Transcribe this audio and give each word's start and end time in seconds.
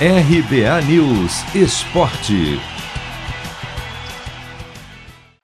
RBA 0.00 0.82
News 0.88 1.54
Esporte. 1.54 2.58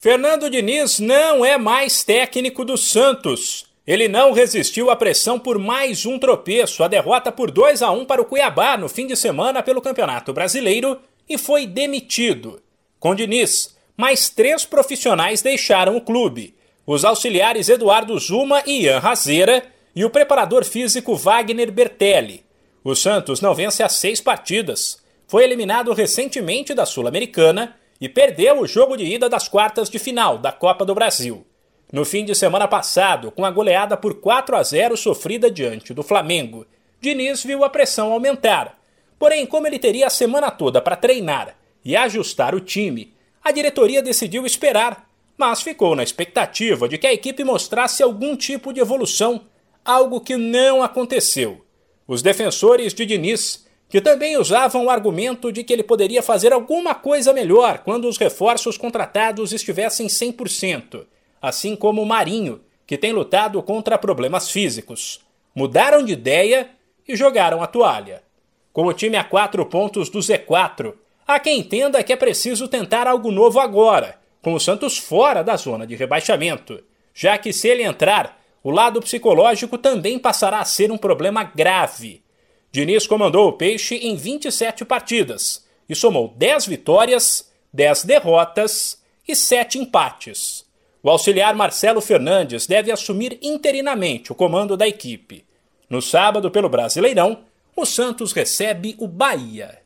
Fernando 0.01 0.51
Diniz 0.51 0.99
não 0.99 1.45
é 1.45 1.57
mais 1.57 2.03
técnico 2.03 2.65
do 2.65 2.77
Santos. 2.77 3.67
Ele 3.87 4.09
não 4.09 4.33
resistiu 4.33 4.91
à 4.91 4.97
pressão 4.97 5.39
por 5.39 5.57
mais 5.57 6.05
um 6.05 6.19
tropeço, 6.19 6.83
a 6.83 6.89
derrota 6.89 7.31
por 7.31 7.49
2 7.49 7.81
a 7.81 7.93
1 7.93 8.05
para 8.05 8.21
o 8.21 8.25
Cuiabá 8.25 8.77
no 8.77 8.89
fim 8.89 9.07
de 9.07 9.15
semana 9.15 9.63
pelo 9.63 9.81
Campeonato 9.81 10.33
Brasileiro 10.33 10.99
e 11.29 11.39
foi 11.39 11.65
demitido. 11.65 12.61
Com 12.99 13.15
Diniz, 13.15 13.77
mais 13.97 14.31
três 14.31 14.65
profissionais 14.65 15.43
deixaram 15.43 15.97
o 15.97 16.01
clube: 16.01 16.57
os 16.85 17.05
auxiliares 17.05 17.69
Eduardo 17.69 18.19
Zuma 18.19 18.65
e 18.67 18.83
Ian 18.83 18.99
Razeira 18.99 19.63
e 19.95 20.05
o 20.05 20.11
preparador 20.11 20.65
físico 20.65 21.15
Wagner 21.15 21.71
Bertelli. 21.71 22.50
O 22.83 22.95
Santos 22.95 23.43
não 23.43 23.55
vence 23.55 23.83
há 23.83 23.89
seis 23.89 24.23
partidas. 24.23 24.99
Foi 25.29 25.45
eliminado 25.45 25.93
recentemente 25.93 26.73
da 26.73 26.87
Sul-Americana 26.87 27.77
e 28.01 28.09
perdeu 28.09 28.61
o 28.61 28.67
jogo 28.67 28.97
de 28.97 29.05
ida 29.05 29.29
das 29.29 29.49
quartas 29.49 29.91
de 29.91 29.99
final 29.99 30.39
da 30.39 30.51
Copa 30.51 30.85
do 30.85 30.95
Brasil. 30.95 31.47
No 31.93 32.07
fim 32.07 32.25
de 32.25 32.35
semana 32.35 32.67
passado, 32.67 33.31
com 33.31 33.45
a 33.45 33.51
goleada 33.51 33.97
por 33.97 34.15
4 34.15 34.57
a 34.57 34.63
0 34.63 34.97
sofrida 34.97 35.51
diante 35.51 35.93
do 35.93 36.03
Flamengo, 36.03 36.67
Diniz 37.01 37.45
viu 37.45 37.65
a 37.65 37.69
pressão 37.69 38.13
aumentar. 38.13 38.79
Porém, 39.19 39.45
como 39.45 39.67
ele 39.67 39.79
teria 39.79 40.07
a 40.07 40.11
semana 40.11 40.51
toda 40.51 40.81
para 40.81 40.97
treinar 40.97 41.57
e 41.85 41.95
ajustar 41.95 42.55
o 42.55 42.61
time, 42.61 43.13
a 43.45 43.53
diretoria 43.53 44.01
decidiu 44.01 44.47
esperar, 44.47 45.07
mas 45.37 45.61
ficou 45.61 45.95
na 45.95 46.03
expectativa 46.03 46.89
de 46.89 46.97
que 46.97 47.07
a 47.07 47.13
equipe 47.13 47.45
mostrasse 47.45 48.03
algum 48.03 48.35
tipo 48.37 48.73
de 48.73 48.81
evolução, 48.81 49.47
algo 49.85 50.21
que 50.21 50.37
não 50.37 50.83
aconteceu. 50.83 51.63
Os 52.11 52.23
defensores 52.23 52.93
de 52.93 53.07
Diniz, 53.07 53.65
que 53.89 54.01
também 54.01 54.37
usavam 54.37 54.87
o 54.87 54.91
argumento 54.91 55.53
de 55.53 55.63
que 55.63 55.73
ele 55.73 55.85
poderia 55.85 56.21
fazer 56.25 56.53
alguma 56.53 56.93
coisa 56.93 57.33
melhor 57.33 57.85
quando 57.85 58.09
os 58.09 58.19
reforços 58.19 58.77
contratados 58.77 59.53
estivessem 59.53 60.09
100%, 60.09 61.07
assim 61.41 61.77
como 61.77 62.03
o 62.03 62.05
Marinho, 62.07 62.63
que 62.85 62.99
tem 62.99 63.13
lutado 63.13 63.63
contra 63.63 63.97
problemas 63.97 64.51
físicos. 64.51 65.21
Mudaram 65.55 66.03
de 66.03 66.15
ideia 66.15 66.71
e 67.07 67.15
jogaram 67.15 67.63
a 67.63 67.69
toalha. 67.69 68.25
Com 68.73 68.87
o 68.87 68.93
time 68.93 69.17
a 69.17 69.23
quatro 69.23 69.65
pontos 69.67 70.11
do 70.11 70.19
Z4, 70.19 70.95
há 71.25 71.39
quem 71.39 71.61
entenda 71.61 72.03
que 72.03 72.13
é 72.13 72.17
preciso 72.17 72.67
tentar 72.67 73.07
algo 73.07 73.31
novo 73.31 73.61
agora, 73.61 74.19
com 74.43 74.53
o 74.55 74.59
Santos 74.59 74.99
fora 74.99 75.45
da 75.45 75.55
zona 75.55 75.87
de 75.87 75.95
rebaixamento, 75.95 76.83
já 77.15 77.39
que 77.39 77.53
se 77.53 77.69
ele 77.69 77.85
entrar, 77.85 78.40
o 78.63 78.71
lado 78.71 79.01
psicológico 79.01 79.79
também 79.79 80.19
passará 80.19 80.61
a 80.61 80.65
ser 80.65 80.93
um 80.93 80.99
problema 80.99 81.43
grave. 81.45 82.23
Diniz 82.71 83.07
comandou 83.07 83.49
o 83.49 83.53
Peixe 83.55 83.97
em 83.97 84.15
27 84.15 84.85
partidas 84.85 85.67
e 85.89 85.95
somou 85.95 86.35
10 86.37 86.67
vitórias, 86.67 87.51
10 87.73 88.05
derrotas 88.05 89.03
e 89.27 89.35
7 89.35 89.79
empates. 89.79 90.65
O 91.03 91.11
auxiliar 91.11 91.55
Marcelo 91.55 92.01
Fernandes 92.01 92.67
deve 92.67 92.93
assumir 92.93 93.39
interinamente 93.43 94.31
o 94.31 94.35
comando 94.35 94.77
da 94.77 94.87
equipe. 94.87 95.45
No 95.89 96.03
sábado, 96.03 96.51
pelo 96.51 96.69
Brasileirão, 96.69 97.45
o 97.75 97.87
Santos 97.87 98.33
recebe 98.33 98.95
o 98.99 99.09
Bahia. 99.09 99.81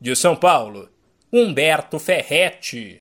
De 0.00 0.16
São 0.16 0.34
Paulo, 0.34 0.88
Humberto 1.32 1.98
Ferretti. 1.98 2.90